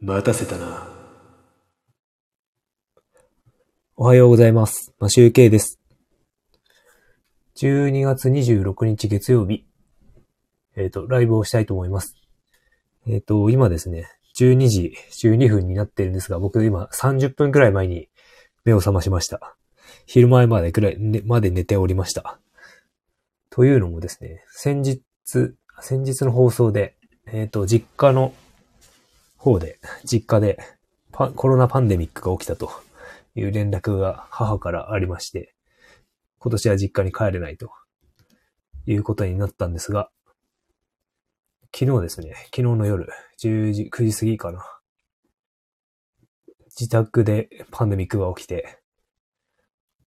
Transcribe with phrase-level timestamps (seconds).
[0.00, 0.86] 待たせたな。
[3.96, 4.94] おはようございます。
[5.00, 5.80] マシュウケイです。
[7.56, 9.64] 12月26日月曜日、
[10.76, 12.14] えっ、と、ライブをしたいと思います。
[13.08, 14.06] えっ、と、今ですね、
[14.38, 18.08] 12時12分になってるんですが、僕今30分くらい前に
[18.64, 19.56] 目を覚ましました。
[20.06, 22.38] 昼前までくらい、ね、まで寝ておりました。
[23.50, 25.02] というのもですね、先日、
[25.80, 26.94] 先日の放送で、
[27.26, 28.32] えっ、と、実家の
[29.38, 30.58] 方で、実家で
[31.12, 32.70] コロナパンデミックが起きたと
[33.34, 35.54] いう連絡が母からありまして、
[36.38, 37.70] 今年は実家に帰れないと
[38.86, 40.10] いうことになったんですが、
[41.74, 43.08] 昨日ですね、昨日の夜、
[43.40, 44.64] 10時、9時過ぎかな。
[46.78, 48.78] 自宅でパンデミックが起きて、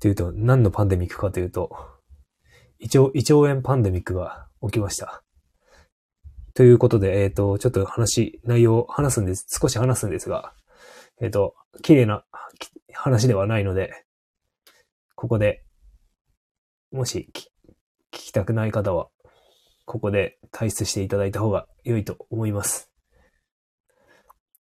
[0.00, 1.76] というと、何のパンデミックかというと、
[2.78, 5.23] 胃腸、胃腸炎パンデミックが起きました。
[6.54, 10.54] ということで、えっ、と、ちょっと話、内容を話すんです、少し話すんですが、
[11.20, 12.24] えっ、と、綺麗な
[12.92, 14.04] 話ではないので、
[15.16, 15.64] ここで、
[16.92, 17.48] もし聞
[18.12, 19.08] きたくない方は、
[19.84, 22.88] ここで退出していただいた方が良いと思います。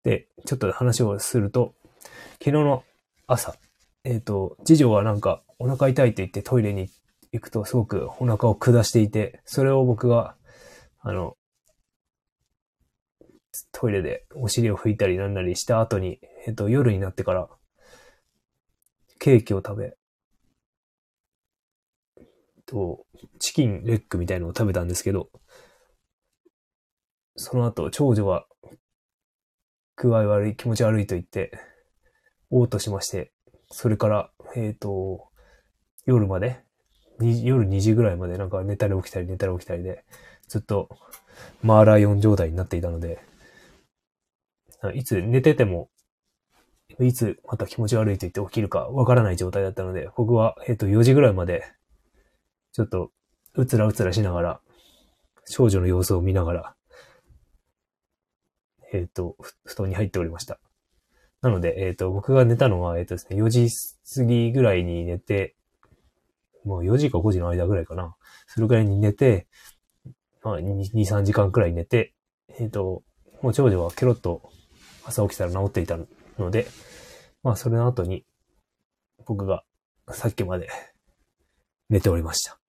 [0.04, 1.76] で、ちょっと話をすると、
[2.40, 2.84] 昨日の
[3.28, 3.56] 朝、
[4.04, 6.90] えっ、と、次女はなんかお腹痛いって言ってトイレに
[7.32, 10.36] 行くとすごくお腹を下していて、それを僕が、
[11.00, 11.38] あの、
[13.72, 17.50] トイレでお尻を拭いたりなんなりした後に、えっ、と、夜になってから、
[19.20, 19.96] ケーキを食べ、
[22.66, 23.06] と、
[23.40, 25.30] チキンレッグみたいのを食べたんですけど、
[27.36, 28.46] その後、長女は、
[29.96, 31.52] 具合悪い、気持ち悪いと言って、
[32.52, 33.32] 嘔吐しまして、
[33.72, 35.30] それから、えっ、と、
[36.06, 36.64] 夜まで、
[37.20, 40.04] 夜2時ぐらいまでなんか寝たり起きたり寝たり起きたりで、
[40.48, 40.90] ずっと
[41.62, 43.24] マーライオン状態になっていたので、
[44.92, 45.90] いつ寝てても、
[47.00, 51.64] いつまた気持ち悪いと言って起きるかわからない状態だったので、僕は、えっ、と、4時ぐらいまで、
[52.72, 53.12] ちょっと、
[53.56, 54.62] うつらうつらしながら、
[55.46, 56.76] 少女の様子を見ながら、
[58.92, 59.36] えっ、と、
[59.66, 60.60] 布団に入っておりました。
[61.42, 63.70] なので、えっ、と、僕が寝たのは、えっ、とですね、4時
[64.16, 65.56] 過ぎぐらいに寝て、
[66.64, 68.16] もう4時か5時の間ぐらいかな。
[68.48, 69.48] それぐらいに寝て、
[70.44, 72.14] まあ、2、3時間くらい寝て、
[72.60, 73.04] えっ、と、
[73.42, 74.53] もう長女はケロッと
[75.06, 75.98] 朝起きたら治っていた
[76.38, 76.68] ので、
[77.44, 78.26] まあ、それの後に、
[79.26, 79.64] 僕が
[80.12, 80.70] さっきまで
[81.90, 82.60] 寝ておりました。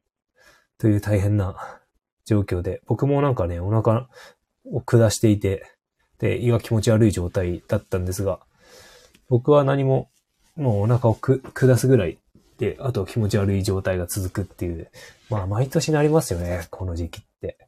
[0.79, 1.81] という大変な
[2.25, 4.09] 状況で、僕もなんかね、お腹
[4.65, 5.71] を下していて、
[6.19, 8.41] で、胃が気持ち悪い状態だったんですが、
[9.29, 10.11] 僕は何も、
[10.57, 12.19] もうお腹をく下すぐらい
[12.59, 14.91] で、あと気持ち悪い状態が続くっていう、
[15.29, 17.59] まあ毎年なりますよね、この時期って。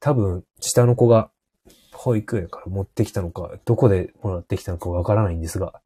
[0.00, 1.30] 多分、下の子が
[1.98, 5.82] 保育園から持ってきたのか、どこでもらってきたのかわからないんですが、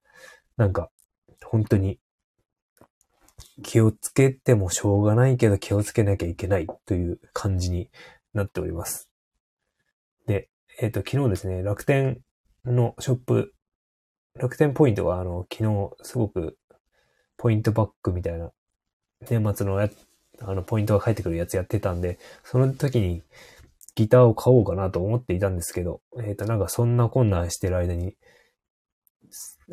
[0.59, 0.91] なんか、
[1.43, 1.99] 本当に
[3.63, 7.91] 気をつけてもしょうがないけど気をつけなきゃいけないという感じに
[8.35, 9.09] なっております。
[10.27, 12.21] で、えっ、と、昨日ですね、楽天
[12.67, 13.55] のショップ、
[14.35, 16.59] 楽天ポイントがあの、昨日すごく
[17.39, 18.53] ポイントバックみたいな、
[19.31, 19.89] 年末のや、
[20.43, 23.23] あの、ポイントが返ってくるやつやってたんで、その時に
[23.95, 28.17] ギターを買おうかなと思っていたんですけど、えっ、と、なんかそんな困難してる間に、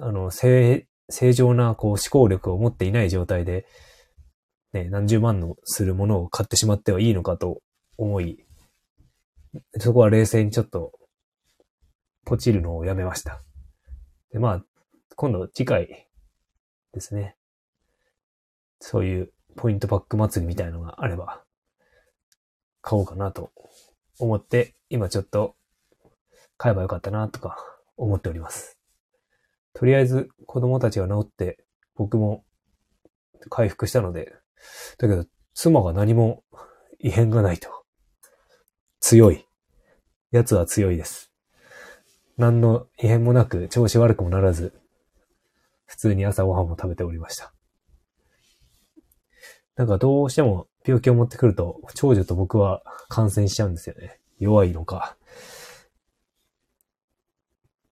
[0.01, 3.65] あの、正、正常なこう思考力を持っていない状態で、
[4.73, 7.61] ね、何十万のするものを買ってしまってはいいのかと
[7.97, 8.45] 思い、
[9.79, 10.91] そこは冷静にちょっと、
[12.25, 13.41] ポチるのをやめました。
[14.31, 14.65] で、まあ、
[15.15, 16.07] 今度次回
[16.93, 17.35] ですね。
[18.79, 21.43] そういうポイントパック祭りみたいのがあれば、
[22.81, 23.51] 買おうかなと
[24.19, 25.55] 思って、今ちょっと
[26.57, 27.57] 買えばよかったなとか
[27.97, 28.77] 思っております。
[29.73, 31.63] とりあえず子供たちが治って
[31.95, 32.43] 僕も
[33.49, 34.33] 回復したので、
[34.97, 36.43] だけど妻が何も
[36.99, 37.69] 異変がないと。
[38.99, 39.45] 強い。
[40.31, 41.31] 奴は強いです。
[42.37, 44.73] 何の異変もなく調子悪くもならず、
[45.85, 47.53] 普通に朝ごはんも食べておりました。
[49.75, 54.19] なんかどうしても病気を持ってくると、長女と僕は感染しちゃうんですよね。
[54.39, 55.17] 弱いのか。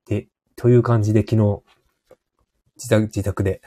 [0.06, 1.62] で、という感じで昨日、
[2.78, 3.62] 自宅、自宅で、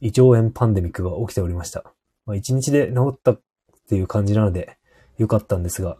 [0.00, 1.84] 胃腸炎パンデミックが起きておりました。
[2.24, 3.40] まあ、一日で治ったっ
[3.88, 4.78] ていう感じなので、
[5.18, 5.98] 良かったんですが、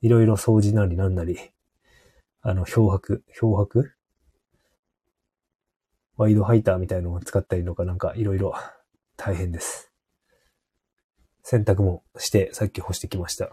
[0.00, 1.38] いろいろ掃除なりなんなり、
[2.40, 3.94] あの、漂白、漂白？
[6.16, 8.54] ワイドハイターみたいのを使ったりとかなんかいろいろ
[9.16, 9.92] 大変です。
[11.50, 13.48] 洗濯もして、さっき干してきました。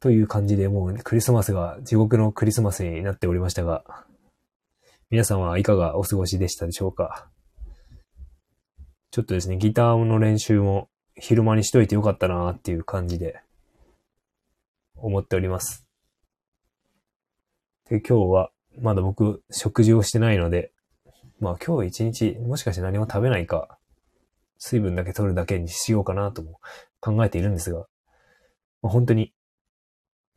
[0.00, 3.84] という感じでもうクリスマスが地獄のクリスマスになっておりましたが、
[5.08, 7.28] 皆さんはいかがお過ごしでしたでしょうか？
[9.12, 13.40] ちょっとですね、ギターの練習も昼間にしといてよかったなっていう感じで
[14.96, 15.86] 思っております。
[17.88, 20.72] で、今日はまだ僕食事をしてないので、
[21.38, 23.78] まあ今日一日もしかして何も食べないか、
[24.58, 26.60] 水分だけ取るだけにしようかなとも
[27.00, 27.86] 考えているんですが、
[28.82, 29.32] まあ、本当に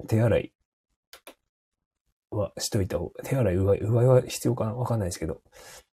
[0.07, 0.53] 手洗い
[2.31, 5.41] はしといた方が、手洗い、うがい、うがいは必要かなわかんないですけど、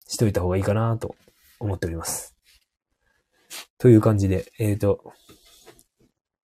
[0.08, 1.16] しといた方がいいかなと
[1.60, 2.36] 思っております。
[3.78, 5.14] という感じで、えっ、ー、と、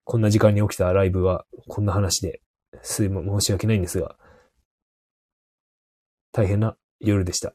[0.04, 2.42] こんな時間に起きたライブはこんな話で、
[2.82, 4.16] すいま申し訳ないんですが、
[6.32, 7.54] 大変な夜でした。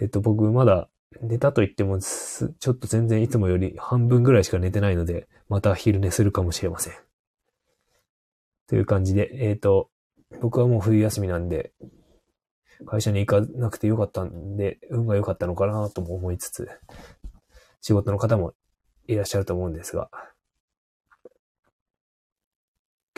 [0.00, 0.88] えっ、ー、と、僕まだ
[1.22, 6.94] 寝たと言っても、ちょっと全然いつもより半分ぐらいしか寝てないので、また昼寝するかもしれません。
[8.66, 9.90] という感じで、えっ、ー、と、
[10.40, 11.72] 僕はもう冬休みなんで、
[12.84, 16.68] 会社に行かなくてよかったんで、運が良かったのかなとも思いつつ、
[17.80, 18.54] 仕事の方も
[19.06, 20.10] いらっしゃると思うんですが、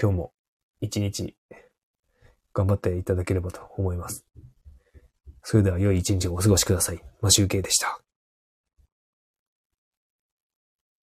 [0.00, 0.32] 今日も
[0.80, 1.36] 一日
[2.52, 4.26] 頑張っていただければと思います。
[5.50, 7.02] それでは良い一日をお過ごしください。
[7.22, 8.02] マシュウケイでした。